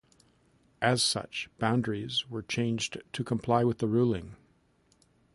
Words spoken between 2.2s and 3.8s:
were changed to comply with